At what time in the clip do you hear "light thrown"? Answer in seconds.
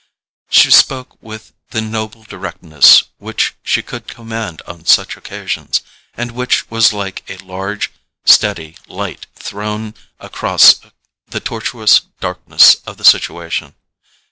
8.87-9.93